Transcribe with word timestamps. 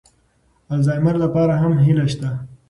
الزایمر 0.75 1.13
لپاره 1.23 1.53
هم 1.61 1.73
هیله 1.85 2.05
شته. 2.11 2.29